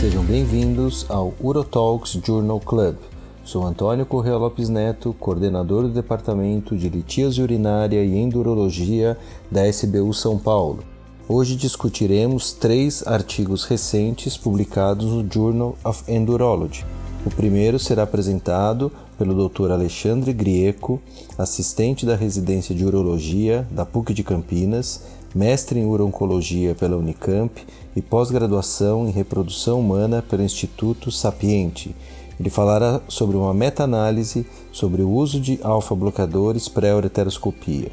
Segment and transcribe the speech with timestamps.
[0.00, 2.94] Sejam bem-vindos ao Urotalks Journal Club.
[3.42, 9.18] Sou Antônio Correa Lopes Neto, coordenador do Departamento de Litíase Urinária e Endurologia
[9.50, 10.84] da SBU São Paulo.
[11.28, 16.84] Hoje discutiremos três artigos recentes publicados no Journal of Endurology.
[17.26, 19.72] O primeiro será apresentado pelo Dr.
[19.72, 21.02] Alexandre Grieco,
[21.36, 25.02] assistente da residência de urologia da PUC de Campinas,
[25.38, 27.64] mestre em urologia pela Unicamp
[27.94, 31.94] e pós-graduação em reprodução humana pelo Instituto Sapiente.
[32.40, 37.92] Ele falará sobre uma meta-análise sobre o uso de alfa-bloqueadores pré-ureteroscopia.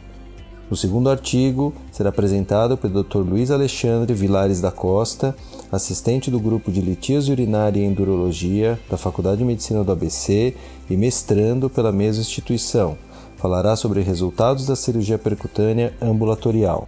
[0.71, 3.19] O segundo artigo será apresentado pelo Dr.
[3.19, 5.35] Luiz Alexandre Vilares da Costa,
[5.71, 10.55] assistente do grupo de litíase urinária e endurologia da Faculdade de Medicina do ABC
[10.89, 12.97] e mestrando pela mesma instituição.
[13.37, 16.87] Falará sobre resultados da cirurgia percutânea ambulatorial.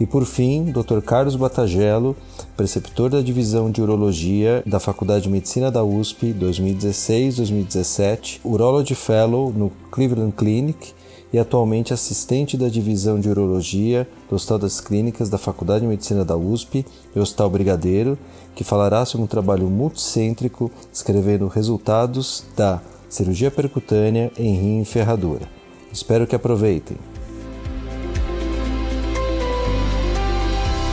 [0.00, 1.00] E por fim, Dr.
[1.04, 2.14] Carlos Batagello,
[2.56, 9.72] preceptor da Divisão de Urologia da Faculdade de Medicina da USP 2016-2017, Urology Fellow no
[9.90, 10.92] Cleveland Clinic
[11.32, 16.24] e atualmente assistente da Divisão de Urologia do Hospital das Clínicas da Faculdade de Medicina
[16.24, 18.16] da USP e Hospital Brigadeiro,
[18.54, 25.48] que falará sobre um trabalho multicêntrico descrevendo resultados da cirurgia percutânea em rim e ferradura.
[25.92, 26.96] Espero que aproveitem.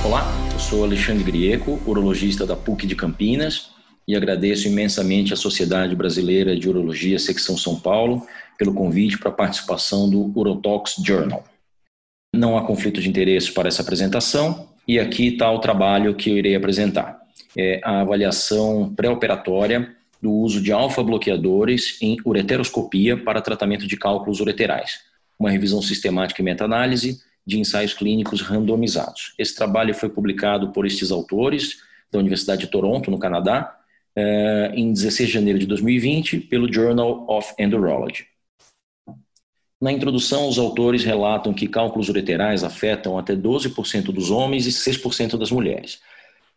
[0.06, 3.72] Olá, eu sou Alexandre Grieco, urologista da PUC de Campinas,
[4.08, 8.24] e agradeço imensamente à Sociedade Brasileira de Urologia Secção São Paulo
[8.56, 11.44] pelo convite para a participação do Urotalks Journal.
[12.36, 16.38] Não há conflito de interesse para essa apresentação, e aqui está o trabalho que eu
[16.38, 17.20] irei apresentar.
[17.58, 25.00] É a avaliação pré-operatória do uso de alfa-bloqueadores em ureteroscopia para tratamento de cálculos ureterais,
[25.40, 29.34] uma revisão sistemática e meta-análise de ensaios clínicos randomizados.
[29.38, 31.78] Esse trabalho foi publicado por estes autores
[32.12, 33.78] da Universidade de Toronto, no Canadá,
[34.16, 38.26] eh, em 16 de janeiro de 2020, pelo Journal of Endurology.
[39.82, 45.38] Na introdução, os autores relatam que cálculos ureterais afetam até 12% dos homens e 6%
[45.38, 46.00] das mulheres.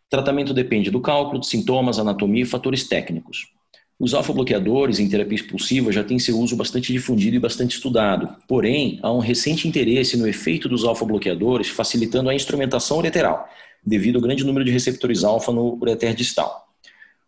[0.09, 3.53] Tratamento depende do cálculo, de sintomas, anatomia e fatores técnicos.
[3.99, 8.33] Os alfa-bloqueadores em terapia expulsiva já têm seu uso bastante difundido e bastante estudado.
[8.47, 13.49] Porém, há um recente interesse no efeito dos alfa-bloqueadores facilitando a instrumentação ureteral,
[13.85, 16.69] devido ao grande número de receptores alfa no ureter distal.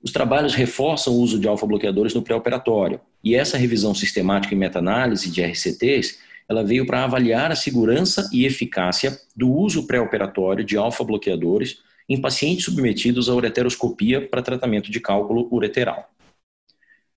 [0.02, 5.30] Os trabalhos reforçam o uso de alfa-bloqueadores no pré-operatório, e essa revisão sistemática e meta-análise
[5.30, 11.80] de RCTs ela veio para avaliar a segurança e eficácia do uso pré-operatório de alfa-bloqueadores
[12.08, 16.11] em pacientes submetidos à ureteroscopia para tratamento de cálculo ureteral.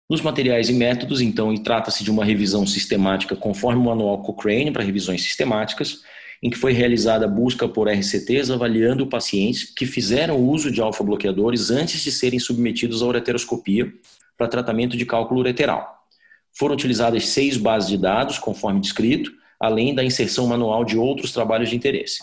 [0.09, 4.83] Nos materiais e métodos, então, trata-se de uma revisão sistemática conforme o manual Cochrane para
[4.83, 6.03] revisões sistemáticas,
[6.43, 11.71] em que foi realizada a busca por RCTs avaliando pacientes que fizeram uso de alfa-bloqueadores
[11.71, 13.91] antes de serem submetidos à ureteroscopia
[14.37, 16.05] para tratamento de cálculo ureteral.
[16.53, 21.71] Foram utilizadas seis bases de dados, conforme descrito, além da inserção manual de outros trabalhos
[21.71, 22.21] de interesse.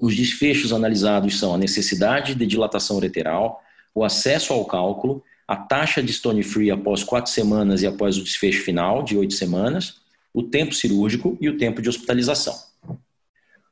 [0.00, 3.60] Os desfechos analisados são a necessidade de dilatação ureteral,
[3.94, 8.22] o acesso ao cálculo, a taxa de stone free após quatro semanas e após o
[8.22, 9.96] desfecho final, de oito semanas,
[10.34, 12.54] o tempo cirúrgico e o tempo de hospitalização.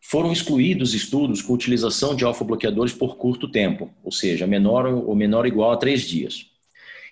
[0.00, 5.40] Foram excluídos estudos com utilização de alfa-bloqueadores por curto tempo, ou seja, menor ou menor
[5.40, 6.46] ou igual a três dias.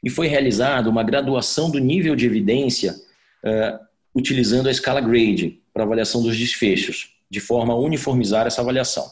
[0.03, 5.83] E foi realizada uma graduação do nível de evidência uh, utilizando a escala GRADE para
[5.83, 9.05] avaliação dos desfechos, de forma a uniformizar essa avaliação.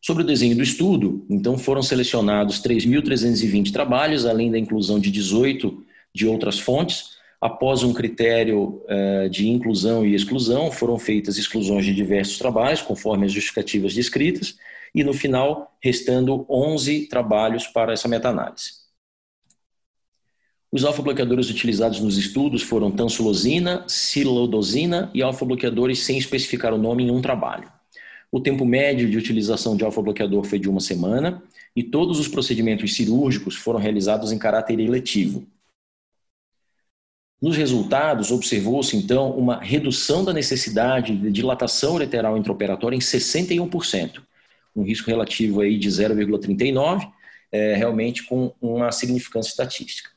[0.00, 5.84] Sobre o desenho do estudo, então foram selecionados 3.320 trabalhos, além da inclusão de 18
[6.14, 7.18] de outras fontes.
[7.40, 13.26] Após um critério uh, de inclusão e exclusão, foram feitas exclusões de diversos trabalhos, conforme
[13.26, 14.56] as justificativas descritas,
[14.94, 18.78] e no final, restando 11 trabalhos para essa meta-análise.
[20.70, 27.10] Os alfa-bloqueadores utilizados nos estudos foram tansulosina, silodosina e alfa-bloqueadores sem especificar o nome em
[27.10, 27.77] um trabalho.
[28.30, 31.42] O tempo médio de utilização de alfa-bloqueador foi de uma semana
[31.74, 35.46] e todos os procedimentos cirúrgicos foram realizados em caráter eletivo.
[37.40, 44.20] Nos resultados, observou-se então uma redução da necessidade de dilatação ureteral intraoperatória em 61%,
[44.74, 47.10] um risco relativo aí de 0,39,
[47.52, 50.10] é, realmente com uma significância estatística.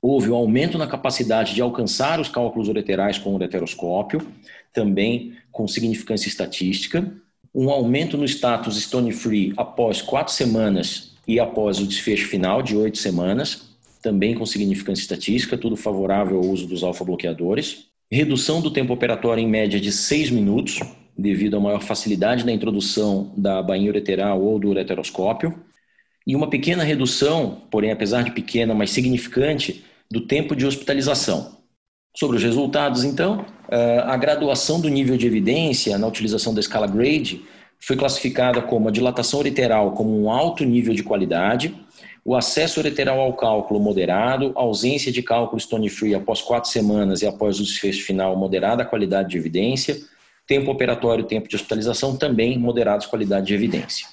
[0.00, 4.26] Houve um aumento na capacidade de alcançar os cálculos ureterais com o ureteroscópio,
[4.72, 7.12] também com significância estatística,
[7.54, 12.76] um aumento no status stone free após quatro semanas e após o desfecho final de
[12.76, 13.70] oito semanas,
[14.02, 17.86] também com significância estatística, tudo favorável ao uso dos alfa-bloqueadores.
[18.12, 20.80] Redução do tempo operatório em média de seis minutos,
[21.16, 25.54] devido à maior facilidade na introdução da bainha ureteral ou do ureteroscópio.
[26.26, 31.56] e uma pequena redução, porém apesar de pequena, mas significante, do tempo de hospitalização.
[32.16, 36.86] Sobre os resultados, então, eh, a graduação do nível de evidência na utilização da escala
[36.86, 37.44] GRADE
[37.78, 41.76] foi classificada como a dilatação ureteral como um alto nível de qualidade,
[42.24, 47.26] o acesso ureteral ao cálculo moderado, ausência de cálculo stone free após quatro semanas e
[47.26, 49.98] após o desfecho final moderada qualidade de evidência,
[50.46, 54.08] tempo operatório e tempo de hospitalização também moderados qualidade de evidência.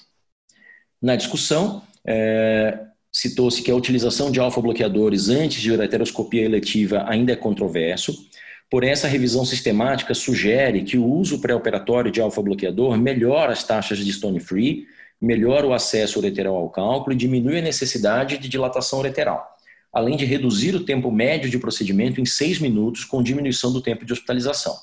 [1.02, 2.80] Na discussão, é,
[3.14, 8.28] citou-se que a utilização de alfa-bloqueadores antes de ureteroscopia eletiva ainda é controverso,
[8.72, 14.12] porém essa revisão sistemática sugere que o uso pré-operatório de alfa-bloqueador melhora as taxas de
[14.12, 14.88] stone free,
[15.22, 19.48] melhora o acesso ureteral ao cálculo e diminui a necessidade de dilatação ureteral,
[19.94, 24.04] além de reduzir o tempo médio de procedimento em seis minutos com diminuição do tempo
[24.06, 24.76] de hospitalização.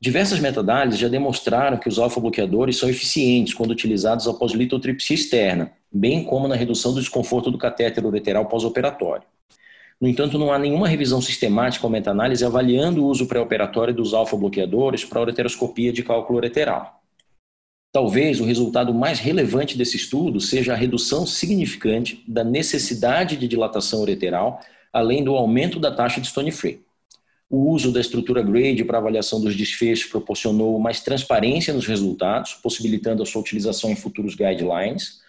[0.00, 6.24] Diversas metadálises já demonstraram que os alfa-bloqueadores são eficientes quando utilizados após litotripsia externa, bem
[6.24, 9.26] como na redução do desconforto do catéter ureteral pós-operatório.
[10.00, 15.04] No entanto, não há nenhuma revisão sistemática ou meta-análise avaliando o uso pré-operatório dos alfa-bloqueadores
[15.04, 17.02] para ureteroscopia de cálculo ureteral.
[17.90, 24.02] Talvez o resultado mais relevante desse estudo seja a redução significante da necessidade de dilatação
[24.02, 24.60] ureteral,
[24.92, 26.80] além do aumento da taxa de stone free.
[27.50, 33.22] O uso da estrutura GRADE para avaliação dos desfechos proporcionou mais transparência nos resultados, possibilitando
[33.22, 35.20] a sua utilização em futuros guidelines.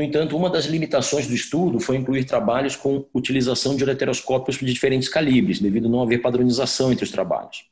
[0.00, 4.64] No entanto, uma das limitações do estudo foi incluir trabalhos com utilização de ureteroscópios de
[4.64, 7.66] diferentes calibres, devido a não haver padronização entre os trabalhos.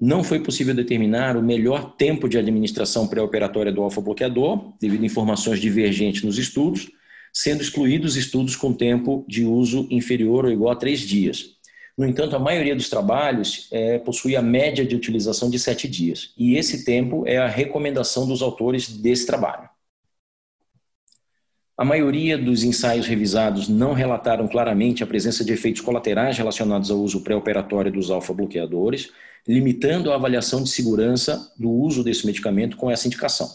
[0.00, 5.58] Não foi possível determinar o melhor tempo de administração pré-operatória do alfa-bloqueador, devido a informações
[5.58, 6.88] divergentes nos estudos,
[7.32, 11.56] sendo excluídos estudos com tempo de uso inferior ou igual a três dias.
[11.98, 16.32] No entanto, a maioria dos trabalhos é, possui a média de utilização de sete dias,
[16.38, 19.68] e esse tempo é a recomendação dos autores desse trabalho.
[21.78, 26.98] A maioria dos ensaios revisados não relataram claramente a presença de efeitos colaterais relacionados ao
[26.98, 29.12] uso pré-operatório dos alfa-bloqueadores,
[29.46, 33.46] limitando a avaliação de segurança do uso desse medicamento com essa indicação.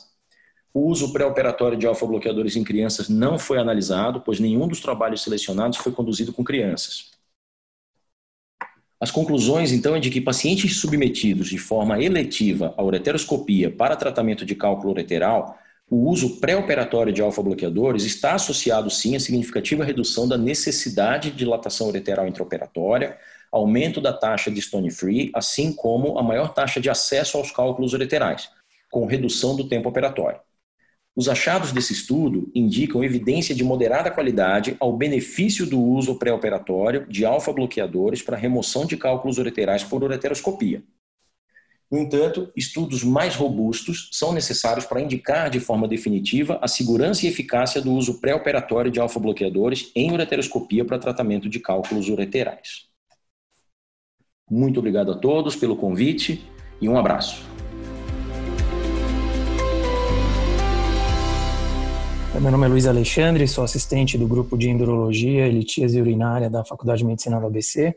[0.71, 5.79] O uso pré-operatório de alfa-bloqueadores em crianças não foi analisado, pois nenhum dos trabalhos selecionados
[5.79, 7.09] foi conduzido com crianças.
[8.99, 14.45] As conclusões, então, é de que pacientes submetidos de forma eletiva à ureteroscopia para tratamento
[14.45, 15.57] de cálculo ureteral,
[15.91, 21.89] o uso pré-operatório de alfa-bloqueadores está associado, sim, a significativa redução da necessidade de dilatação
[21.89, 23.17] ureteral intraoperatória,
[23.51, 27.91] aumento da taxa de stone free, assim como a maior taxa de acesso aos cálculos
[27.91, 28.49] ureterais,
[28.89, 30.39] com redução do tempo operatório.
[31.13, 37.25] Os achados desse estudo indicam evidência de moderada qualidade ao benefício do uso pré-operatório de
[37.25, 40.81] alfa-bloqueadores para remoção de cálculos ureterais por ureteroscopia.
[41.91, 47.29] No entanto, estudos mais robustos são necessários para indicar de forma definitiva a segurança e
[47.29, 52.85] eficácia do uso pré-operatório de alfa-bloqueadores em ureteroscopia para tratamento de cálculos ureterais.
[54.49, 56.49] Muito obrigado a todos pelo convite
[56.79, 57.43] e um abraço.
[62.39, 66.63] Meu nome é Luiz Alexandre, sou assistente do grupo de endurologia e litíase urinária da
[66.63, 67.95] Faculdade de Medicina do ABC.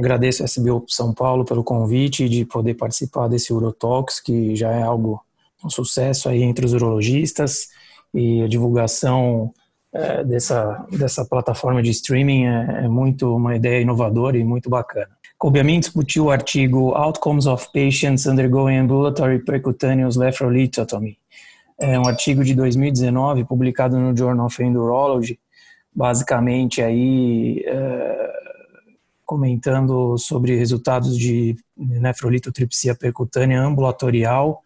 [0.00, 4.82] Agradeço a SBU São Paulo pelo convite de poder participar desse Urotalks, que já é
[4.82, 5.20] algo
[5.62, 7.68] um sucesso aí entre os urologistas
[8.14, 9.52] e a divulgação
[9.92, 15.10] é, dessa, dessa plataforma de streaming é, é, muito uma ideia inovadora e muito bacana.
[15.36, 21.18] Coube a mim discutir o artigo Outcomes of Patients Undergoing Ambulatory Percutaneous Lithotomy,
[21.78, 25.38] é um artigo de 2019 publicado no Journal of Endurology,
[25.94, 28.39] basicamente aí é,
[29.30, 34.60] comentando sobre resultados de nefrolitotripsia percutânea ambulatorial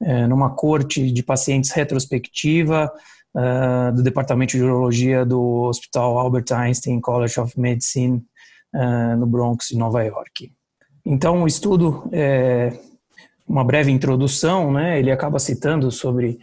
[0.00, 2.90] é, numa corte de pacientes retrospectiva
[3.36, 8.24] é, do Departamento de Urologia do Hospital Albert Einstein College of Medicine
[8.74, 10.50] é, no Bronx, Nova York.
[11.04, 12.80] Então, o estudo é,
[13.46, 16.38] uma breve introdução, né, ele acaba citando sobre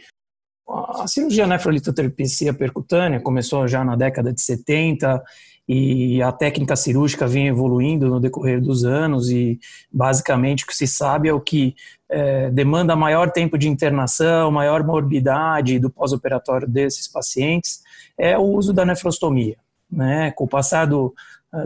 [0.68, 5.24] a cirurgia nefrolitoterapia percutânea começou já na década de 70
[5.68, 9.60] e a técnica cirúrgica vem evoluindo no decorrer dos anos e
[9.92, 11.76] basicamente o que se sabe é o que
[12.08, 17.82] é, demanda maior tempo de internação, maior morbidade do pós-operatório desses pacientes
[18.18, 19.58] é o uso da nefrostomia.
[19.92, 20.32] Né?
[20.32, 21.14] Com o passar do,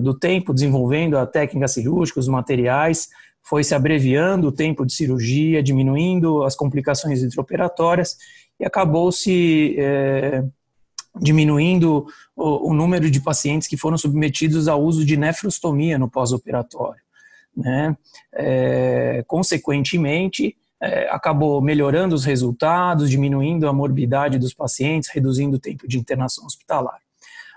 [0.02, 3.10] do tempo desenvolvendo a técnica cirúrgica, os materiais,
[3.42, 8.18] foi se abreviando o tempo de cirurgia, diminuindo as complicações intraoperatórias
[8.60, 10.44] e acabou se é,
[11.16, 17.02] diminuindo o, o, número de pacientes que foram submetidos ao uso de nefrostomia no pós-operatório.
[17.56, 17.96] Né?
[18.34, 25.88] É, consequentemente, é, acabou melhorando os resultados, diminuindo a morbidade dos pacientes, reduzindo o tempo
[25.88, 27.00] de internação hospitalar.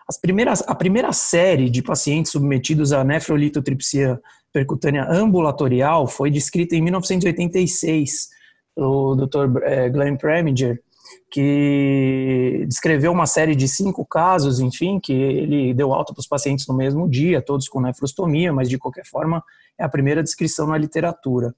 [0.08, 4.20] As primeiras, a primeira série de pacientes submetidos a nefrolitotripsia
[4.52, 8.28] percutânea ambulatorial foi descrita em 1986,
[8.76, 9.46] o Dr.
[9.92, 10.82] Glenn Preminger,
[11.30, 16.66] que descreveu uma série de cinco casos, enfim, que ele deu alta para os pacientes
[16.66, 19.42] no mesmo dia, todos com nefrostomia, mas de qualquer forma
[19.78, 21.54] é a primeira descrição na literatura.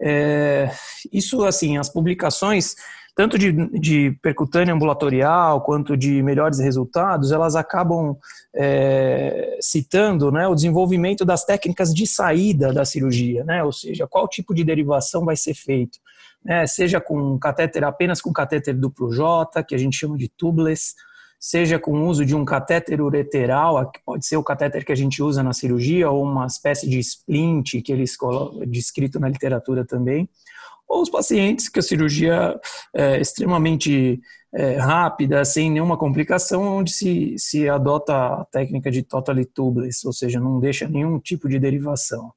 [0.00, 0.70] É,
[1.12, 2.74] isso, assim, as publicações,
[3.14, 8.16] tanto de, de percutânea ambulatorial quanto de melhores resultados, elas acabam
[8.54, 14.28] é, citando né, o desenvolvimento das técnicas de saída da cirurgia, né, ou seja, qual
[14.28, 15.98] tipo de derivação vai ser feito.
[16.46, 20.94] Né, seja com catéter, apenas com catéter duplo J, que a gente chama de tubeless,
[21.40, 24.96] seja com o uso de um catéter ureteral, que pode ser o catéter que a
[24.96, 29.84] gente usa na cirurgia, ou uma espécie de splint que eles colocam, descrito na literatura
[29.84, 30.28] também,
[30.88, 32.56] ou os pacientes que a cirurgia
[32.94, 34.20] é extremamente
[34.54, 40.12] é, rápida, sem nenhuma complicação, onde se, se adota a técnica de totally tubeless, ou
[40.12, 42.32] seja, não deixa nenhum tipo de derivação.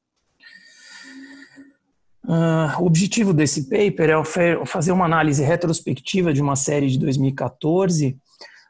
[2.29, 8.15] Uh, o objetivo desse paper é fazer uma análise retrospectiva de uma série de 2014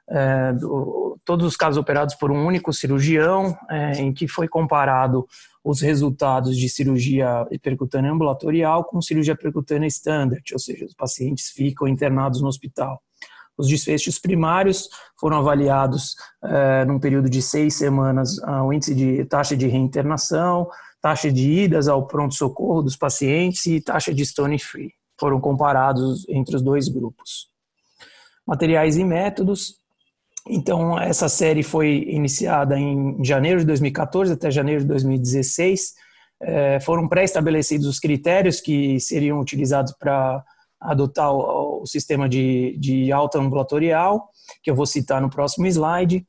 [0.09, 5.27] é, do, todos os casos operados por um único cirurgião, é, em que foi comparado
[5.63, 11.87] os resultados de cirurgia percutânea ambulatorial com cirurgia percutânea standard, ou seja, os pacientes ficam
[11.87, 13.01] internados no hospital.
[13.57, 14.87] Os desfechos primários
[15.19, 20.65] foram avaliados é, num período de seis semanas o índice de taxa de reinternação,
[21.01, 24.93] taxa de idas ao pronto-socorro dos pacientes e taxa de stone free.
[25.19, 27.49] Foram comparados entre os dois grupos.
[28.45, 29.79] Materiais e métodos.
[30.47, 35.93] Então, essa série foi iniciada em janeiro de 2014 até janeiro de 2016.
[36.41, 40.43] É, foram pré-estabelecidos os critérios que seriam utilizados para
[40.79, 44.29] adotar o, o, sistema de, de alta ambulatorial,
[44.63, 46.25] que eu vou citar no próximo slide,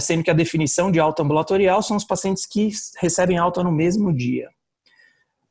[0.00, 4.12] sendo que a definição de alta ambulatorial são os pacientes que recebem alta no mesmo
[4.12, 4.48] dia.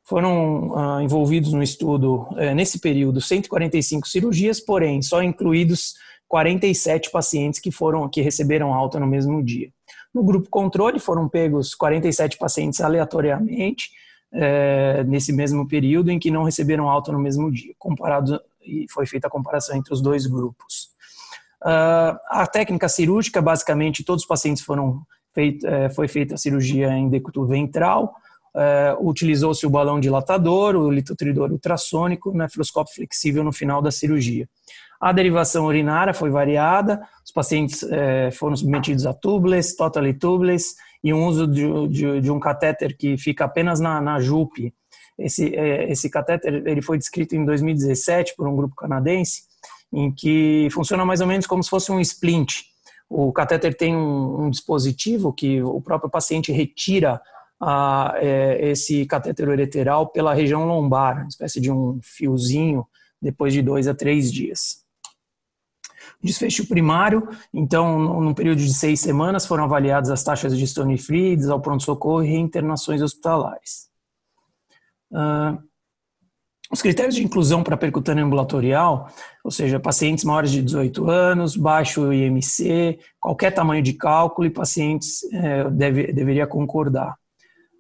[0.04, 5.96] Foram ah, envolvidos no estudo, é, nesse período, 145 cirurgias, porém, só incluídos
[6.28, 9.70] 47 pacientes que foram que receberam alta no mesmo dia.
[10.14, 13.92] No grupo controle foram pegos 47 pacientes aleatoriamente
[14.34, 17.74] é, nesse mesmo período em que não receberam alta no mesmo dia.
[17.78, 20.92] Comparado e foi feita a comparação entre os dois grupos.
[21.64, 25.02] Uh, a técnica cirúrgica, basicamente, todos os pacientes foram
[25.34, 28.14] feito, é, foi feita a cirurgia em decúbito ventral,
[28.56, 34.48] é, utilizou-se o balão dilatador, o litotridor ultrassônico, nefroscópio flexível no final da cirurgia.
[35.00, 41.14] A derivação urinária foi variada, os pacientes é, foram submetidos a tubeless, totally tubeless e
[41.14, 44.74] um uso de, de, de um catéter que fica apenas na, na JUP.
[45.18, 49.44] Esse, é, esse catéter ele foi descrito em 2017 por um grupo canadense,
[49.92, 52.64] em que funciona mais ou menos como se fosse um splint.
[53.10, 57.22] O catéter tem um, um dispositivo que o próprio paciente retira
[57.60, 62.88] a, é, esse catéter ureteral pela região lombar, uma espécie de um fiozinho,
[63.22, 64.82] depois de dois a três dias.
[66.24, 71.38] Desfecho primário, então, num período de seis semanas, foram avaliadas as taxas de stone free,
[71.50, 73.90] ao pronto-socorro e reinternações hospitalares.
[75.12, 75.62] Uh,
[76.72, 79.10] os critérios de inclusão para percutânea ambulatorial,
[79.44, 85.22] ou seja, pacientes maiores de 18 anos, baixo IMC, qualquer tamanho de cálculo e pacientes
[85.34, 87.16] é, deve, deveria concordar.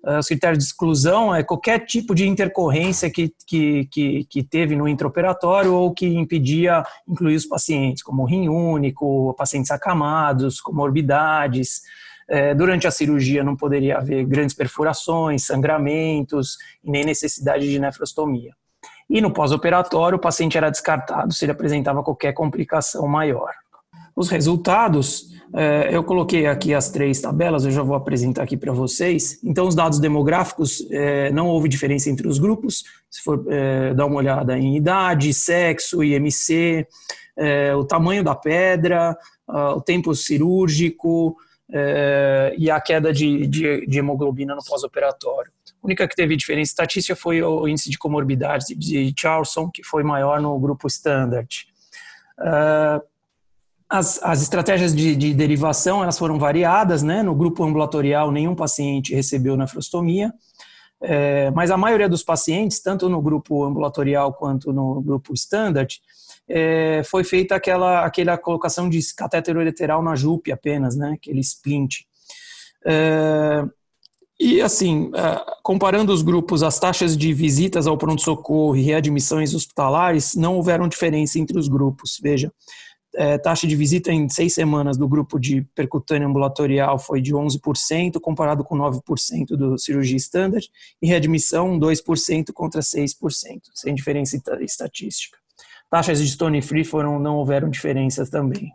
[0.04, 4.76] Ah, os critérios de exclusão é qualquer tipo de intercorrência que, que, que, que, teve
[4.76, 11.82] no intraoperatório ou que impedia incluir os pacientes, como rim único, pacientes acamados, comorbidades.
[12.28, 18.54] É, durante a cirurgia não poderia haver grandes perfurações, sangramentos e nem necessidade de nefrostomia.
[19.12, 23.52] E no pós-operatório, o paciente era descartado se ele apresentava qualquer complicação maior.
[24.16, 28.72] Os resultados, é, eu coloquei aqui as três tabelas, eu já vou apresentar aqui para
[28.72, 29.38] vocês.
[29.44, 32.86] Então, os dados demográficos, é, não houve diferença entre os grupos.
[33.10, 36.88] Se for é, dar uma olhada em idade, sexo, IMC,
[37.78, 41.36] o tamanho da pedra, o tempo cirúrgico
[42.58, 45.52] e a queda de hemoglobina no pós-operatório.
[45.82, 50.04] A única que teve diferença estatística foi o índice de comorbidade de Charlson, que foi
[50.04, 51.66] maior no grupo standard.
[52.40, 53.02] Uh,
[53.90, 57.22] as, as estratégias de, de, derivação elas foram variadas, né?
[57.22, 60.34] No grupo ambulatorial, nenhum paciente recebeu nefrostomia,
[61.02, 66.00] é, mas a maioria dos pacientes, tanto no grupo ambulatorial quanto no grupo standard,
[66.48, 71.14] é, foi feita aquela, aquela colocação de catéter ureteral na JUP apenas, né?
[71.16, 72.06] Aquele splint.
[72.86, 73.66] É,
[74.44, 80.34] E assim, é, comparando os grupos, as taxas de visitas ao pronto-socorro e readmissões hospitalares,
[80.34, 82.20] não houveram diferença entre os grupos.
[82.20, 82.52] Veja,
[83.14, 88.20] é, taxa de visita em seis semanas do grupo de percutânea ambulatorial foi de 11%,
[88.20, 90.68] comparado com 9% do cirurgia standard,
[91.00, 93.14] e readmissão 2% contra 6%,
[93.76, 95.38] sem diferença estatística.
[95.88, 98.72] Taxas de stone free foram, não houveram diferenças também.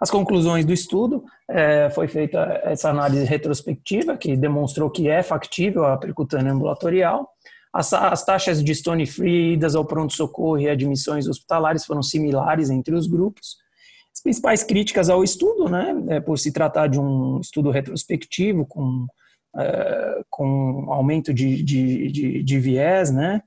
[0.00, 5.84] As conclusões do estudo, é, foi feita essa análise retrospectiva, que demonstrou que é factível
[5.84, 7.28] a percutânea ambulatorial,
[7.72, 12.94] as, as taxas de stone free, idas ao pronto-socorro e admissões hospitalares foram similares entre
[12.94, 13.56] os grupos.
[14.14, 19.06] As principais críticas ao estudo, né, é por se tratar de um estudo retrospectivo com,
[19.58, 23.42] é, com aumento de, de, de, de viés, né,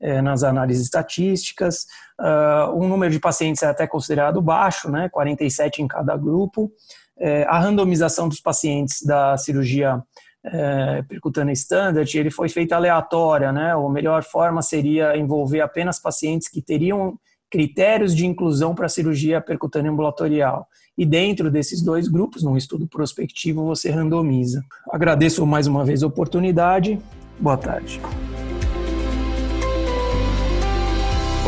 [0.00, 1.86] é, nas análises estatísticas,
[2.20, 6.70] uh, um número de pacientes é até considerado baixo, né, 47 em cada grupo,
[7.18, 10.02] é, a randomização dos pacientes da cirurgia
[10.44, 13.72] é, percutânea standard, ele foi feito aleatória, né?
[13.72, 17.18] A melhor forma seria envolver apenas pacientes que teriam
[17.50, 20.66] critérios de inclusão para a cirurgia percutânea ambulatorial.
[20.96, 24.64] E dentro desses dois grupos, num estudo prospectivo, você randomiza.
[24.92, 27.00] Agradeço mais uma vez a oportunidade.
[27.40, 28.00] Boa tarde.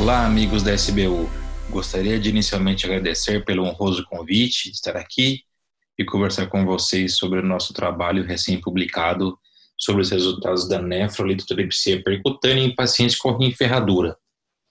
[0.01, 1.31] Olá, amigos da SBU.
[1.71, 5.43] Gostaria de inicialmente agradecer pelo honroso convite de estar aqui
[5.97, 9.39] e conversar com vocês sobre o nosso trabalho recém-publicado
[9.79, 14.17] sobre os resultados da nefrolitotripsia percutânea em pacientes com rim ferradura.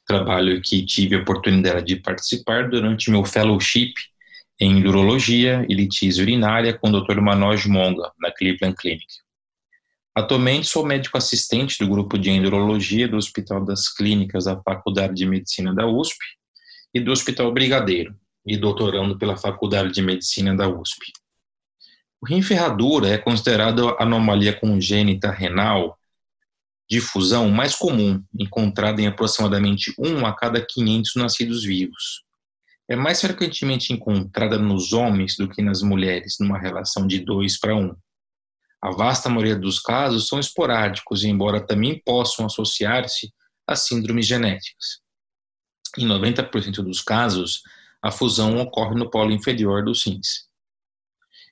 [0.06, 3.94] Trabalho que tive a oportunidade de participar durante meu fellowship
[4.60, 7.20] em urologia e litíase urinária com o Dr.
[7.20, 9.06] Manoj Monga, na Cleveland Clinic.
[10.16, 15.26] Atualmente sou médico assistente do grupo de endurologia do Hospital das Clínicas da Faculdade de
[15.26, 16.18] Medicina da USP
[16.94, 21.12] e do Hospital Brigadeiro, e doutorando pela Faculdade de Medicina da USP.
[22.22, 26.00] O rim ferradura é considerado a anomalia congênita renal
[26.90, 32.25] de fusão mais comum, encontrada em aproximadamente 1 a cada 500 nascidos vivos.
[32.88, 37.76] É mais frequentemente encontrada nos homens do que nas mulheres, numa relação de 2 para
[37.76, 37.96] 1.
[38.82, 43.34] A vasta maioria dos casos são esporádicos, embora também possam associar-se
[43.68, 45.00] a síndromes genéticas.
[45.98, 47.64] Em 90% dos casos,
[48.04, 50.46] a fusão ocorre no polo inferior dos rins.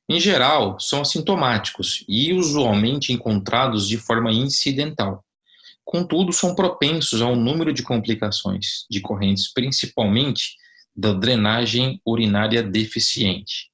[0.07, 5.25] Em geral, são assintomáticos e usualmente encontrados de forma incidental.
[5.83, 10.57] Contudo, são propensos ao número de complicações decorrentes principalmente
[10.95, 13.71] da drenagem urinária deficiente.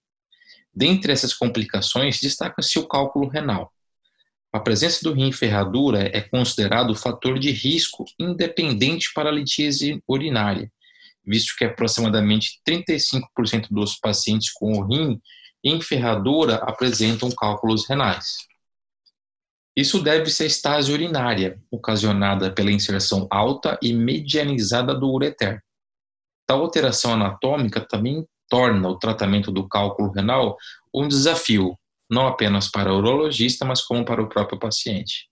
[0.74, 3.74] Dentre essas complicações, destaca-se o cálculo renal.
[4.52, 10.02] A presença do rim em ferradura é considerado fator de risco independente para a litíase
[10.08, 10.72] urinária
[11.30, 15.22] visto que aproximadamente 35% dos pacientes com o rim
[15.64, 18.38] em ferradura apresentam cálculos renais.
[19.76, 25.62] Isso deve-se à estase urinária, ocasionada pela inserção alta e medianizada do ureter.
[26.50, 30.58] Tal alteração anatômica também torna o tratamento do cálculo renal
[30.92, 31.78] um desafio,
[32.10, 35.30] não apenas para o urologista, mas como para o próprio paciente.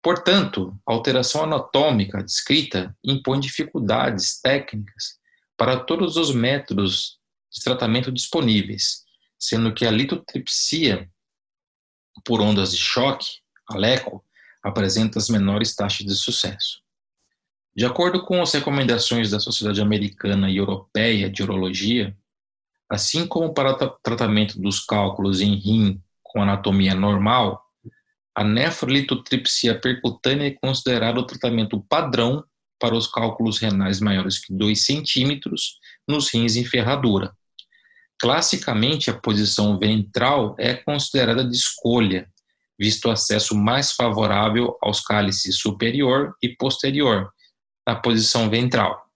[0.00, 5.18] Portanto, a alteração anatômica descrita impõe dificuldades técnicas
[5.56, 7.18] para todos os métodos
[7.50, 9.02] de tratamento disponíveis,
[9.36, 11.10] sendo que a litotripsia
[12.24, 13.26] por ondas de choque,
[13.68, 14.24] a LECO,
[14.62, 16.81] apresenta as menores taxas de sucesso.
[17.74, 22.14] De acordo com as recomendações da Sociedade Americana e Europeia de Urologia,
[22.88, 27.64] assim como para o tratamento dos cálculos em rim com anatomia normal,
[28.34, 32.44] a nefrolitotripsia percutânea é considerada o tratamento padrão
[32.78, 37.32] para os cálculos renais maiores que 2 centímetros nos rins em ferradura.
[38.20, 42.28] Classicamente, a posição ventral é considerada de escolha,
[42.78, 47.32] visto o acesso mais favorável aos cálices superior e posterior,
[47.86, 49.06] na posição ventral.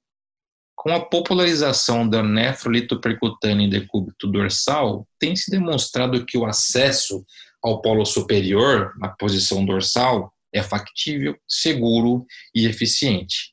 [0.75, 7.25] Com a popularização da nefrolitopercutânea em decúbito dorsal, tem se demonstrado que o acesso
[7.63, 12.25] ao polo superior, na posição dorsal, é factível, seguro
[12.55, 13.53] e eficiente.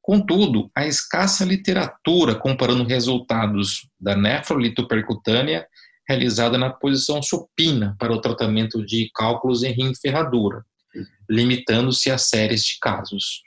[0.00, 5.66] Contudo, a escassa literatura comparando resultados da nefrolitopercutânea
[6.08, 10.64] realizada na posição supina para o tratamento de cálculos em rim ferradura,
[11.28, 13.42] limitando-se a séries de casos.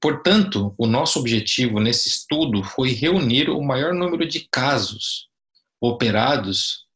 [0.00, 5.28] Portanto, o nosso objetivo nesse estudo foi reunir o maior número de casos
[5.80, 6.86] operados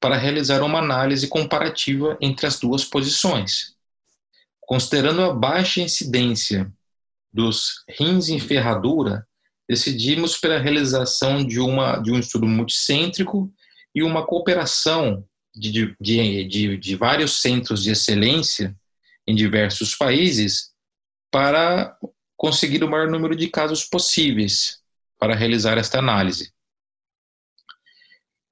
[0.00, 3.74] para realizar uma análise comparativa entre as duas posições.
[4.60, 6.72] Considerando a baixa incidência
[7.32, 9.26] dos rins em ferradura,
[9.68, 13.52] decidimos pela realização de, uma, de um estudo multicêntrico
[13.94, 18.76] e uma cooperação de, de, de, de vários centros de excelência
[19.26, 20.72] em diversos países
[21.30, 21.96] para
[22.36, 24.80] conseguir o maior número de casos possíveis
[25.18, 26.52] para realizar esta análise.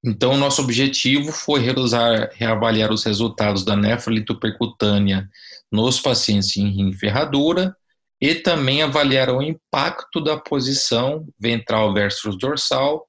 [0.05, 5.31] Então, nosso objetivo foi realizar, reavaliar os resultados da nefrolitopercutânea
[5.71, 7.77] nos pacientes em rim ferradura
[8.21, 13.09] e também avaliar o impacto da posição ventral versus dorsal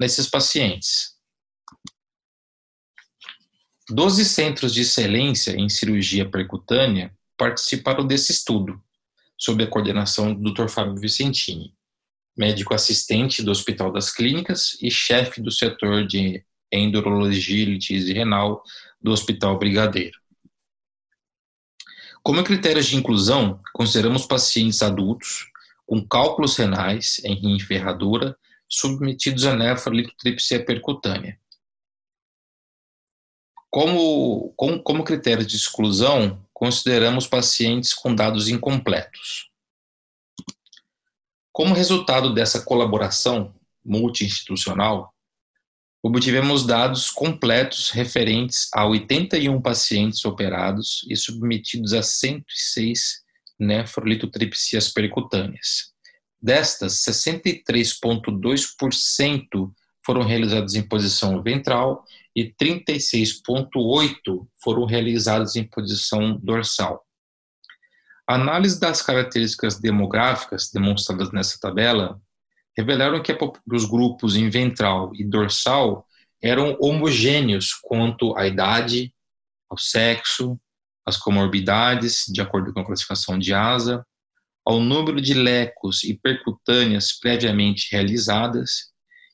[0.00, 1.16] nesses pacientes.
[3.88, 8.80] Doze centros de excelência em cirurgia percutânea participaram desse estudo,
[9.40, 10.68] sob a coordenação do Dr.
[10.68, 11.74] Fábio Vicentini,
[12.36, 18.62] médico assistente do Hospital das Clínicas e chefe do setor de endurologia e litise renal
[19.00, 20.20] do Hospital Brigadeiro.
[22.22, 25.50] Como critérios de inclusão, consideramos pacientes adultos
[25.86, 28.36] com cálculos renais em rim ferradura
[28.68, 31.40] submetidos a nefrolitotripsia percutânea.
[33.70, 39.48] Como, como, como critério de exclusão, consideramos pacientes com dados incompletos.
[41.50, 45.10] Como resultado dessa colaboração multi-institucional,
[46.02, 53.22] obtivemos dados completos referentes a 81 pacientes operados e submetidos a 106
[53.58, 55.94] nefrolitotripsias percutâneas.
[56.42, 59.72] Destas, 63,2%
[60.10, 67.06] foram realizadas em posição ventral e 36,8% foram realizadas em posição dorsal.
[68.28, 72.20] A análise das características demográficas demonstradas nessa tabela
[72.76, 73.32] revelaram que
[73.72, 76.04] os grupos em ventral e dorsal
[76.42, 79.14] eram homogêneos quanto à idade,
[79.70, 80.58] ao sexo,
[81.06, 84.04] às comorbidades, de acordo com a classificação de ASA,
[84.66, 88.90] ao número de lecos e percutâneas previamente realizadas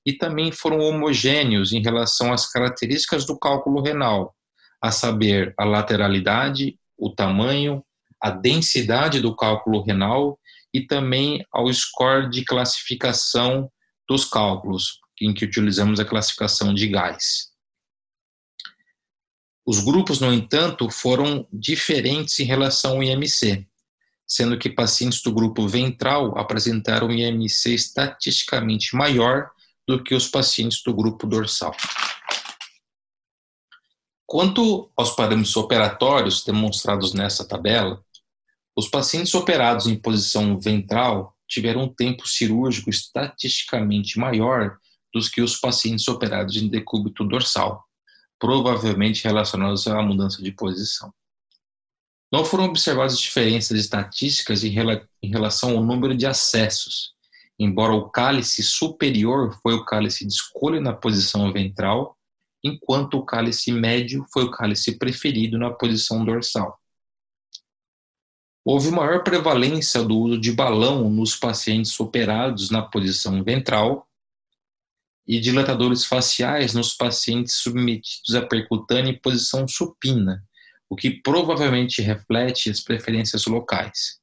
[0.07, 4.37] e também foram homogêneos em relação às características do cálculo renal,
[4.81, 7.85] a saber, a lateralidade, o tamanho,
[8.23, 10.39] a densidade do cálculo renal
[10.73, 13.69] e também ao score de classificação
[14.09, 17.49] dos cálculos, em que utilizamos a classificação de gás.
[19.67, 23.67] Os grupos, no entanto, foram diferentes em relação ao IMC,
[24.25, 29.51] sendo que pacientes do grupo ventral apresentaram um IMC estatisticamente maior
[29.87, 31.75] do que os pacientes do grupo dorsal.
[34.27, 38.03] Quanto aos parâmetros operatórios demonstrados nessa tabela,
[38.77, 44.77] os pacientes operados em posição ventral tiveram um tempo cirúrgico estatisticamente maior
[45.15, 47.85] dos que os pacientes operados em decúbito dorsal,
[48.39, 51.13] provavelmente relacionados à mudança de posição.
[52.31, 54.75] Não foram observadas diferenças estatísticas em,
[55.23, 57.15] relação ao número de acessos,
[57.59, 62.17] embora o cálice superior foi o cálice de escolha na posição ventral,
[62.63, 66.79] enquanto o cálice médio foi o cálice preferido na posição dorsal.
[68.65, 74.09] Houve maior prevalência do uso de balão nos pacientes operados na posição ventral
[75.27, 80.45] e dilatadores faciais nos pacientes submetidos à percutânea em posição supina,
[80.89, 84.21] o que provavelmente reflete as preferências locais.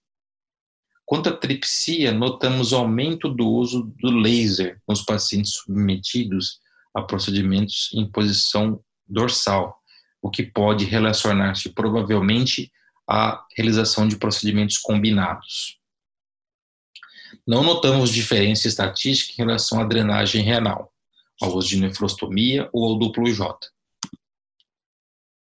[1.13, 6.59] Quanto à tripsia, notamos aumento do uso do laser nos pacientes submetidos
[6.91, 9.79] a procedimentos em posição dorsal,
[10.23, 12.71] o que pode relacionar-se provavelmente
[13.07, 15.77] a realização de procedimentos combinados.
[17.45, 20.91] Não notamos diferença estatística em relação à drenagem renal,
[21.39, 23.69] ao uso de nefrostomia ou ao duplo J.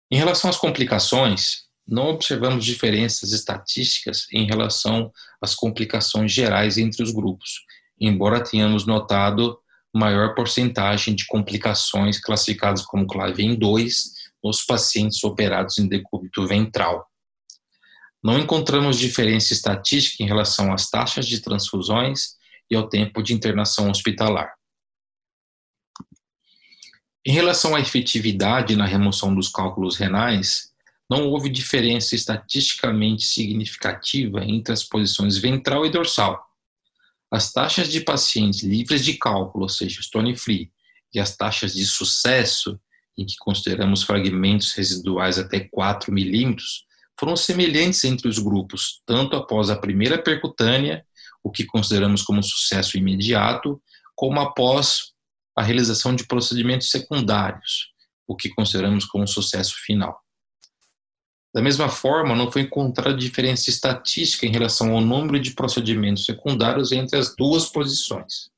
[0.10, 7.12] Em relação às complicações, não observamos diferenças estatísticas em relação às complicações gerais entre os
[7.12, 7.66] grupos,
[8.00, 9.60] embora tenhamos notado
[9.94, 17.08] maior porcentagem de complicações classificadas como clave em 2 nos pacientes operados em decúbito ventral,
[18.24, 22.38] não encontramos diferença estatística em relação às taxas de transfusões
[22.72, 24.54] e ao tempo de internação hospitalar.
[27.26, 30.73] Em relação à efetividade na remoção dos cálculos renais,
[31.10, 36.44] não houve diferença estatisticamente significativa entre as posições ventral e dorsal.
[37.32, 40.72] As taxas de pacientes livres de cálculo, ou seja, stone free,
[41.14, 42.80] e as taxas de sucesso,
[43.18, 46.86] em que consideramos fragmentos residuais até 4 milímetros,
[47.20, 51.06] foram semelhantes entre os grupos, tanto após a primeira percutânea,
[51.44, 53.82] o que consideramos como sucesso imediato,
[54.16, 55.14] como após
[55.56, 57.92] a realização de procedimentos secundários,
[58.28, 60.23] o que consideramos como sucesso final.
[61.54, 66.92] Da mesma forma, não foi encontrada diferença estatística em relação ao número de procedimentos secundários
[66.92, 68.50] entre as duas posições.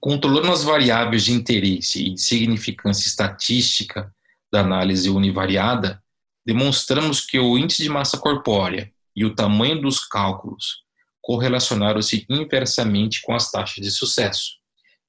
[0.00, 4.12] Controlando as variáveis de interesse e de significância estatística
[4.52, 6.02] da análise univariada,
[6.44, 10.82] demonstramos que o índice de massa corpórea e o tamanho dos cálculos
[11.22, 14.56] correlacionaram-se inversamente com as taxas de sucesso,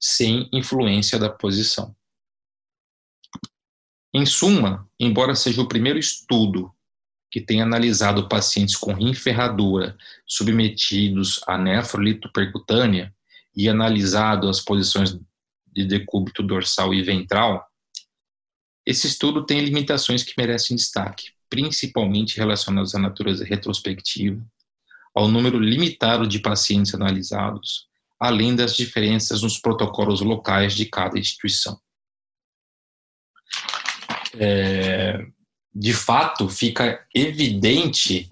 [0.00, 1.95] sem influência da posição.
[4.18, 6.72] Em suma, embora seja o primeiro estudo
[7.30, 9.94] que tenha analisado pacientes com rim ferradura
[10.26, 13.14] submetidos a nefrolito percutânea
[13.54, 15.20] e analisado as posições
[15.66, 17.62] de decúbito dorsal e ventral,
[18.86, 24.42] esse estudo tem limitações que merecem destaque, principalmente relacionadas à natureza retrospectiva,
[25.14, 27.86] ao número limitado de pacientes analisados,
[28.18, 31.78] além das diferenças nos protocolos locais de cada instituição.
[34.38, 35.26] É,
[35.74, 38.28] de fato, fica evidente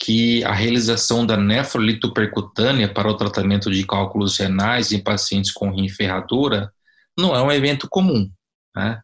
[0.00, 5.88] que a realização da nefrolitopercutânea para o tratamento de cálculos renais em pacientes com rim
[5.88, 6.72] ferradura
[7.18, 8.30] não é um evento comum.
[8.76, 9.00] Né?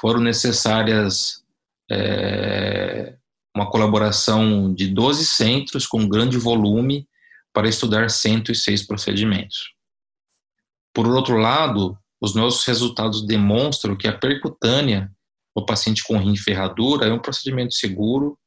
[0.00, 1.44] Foram necessárias
[1.90, 3.16] é,
[3.54, 7.06] uma colaboração de 12 centros com grande volume
[7.52, 9.74] para estudar 106 procedimentos.
[10.94, 15.10] Por outro lado, os nossos resultados demonstram que a percutânea
[15.56, 18.38] no paciente com rim ferradura é um procedimento seguro,